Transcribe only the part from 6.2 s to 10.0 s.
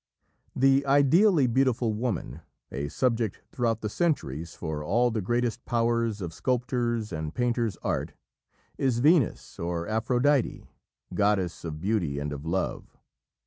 of sculptor's and painter's art, is Venus, or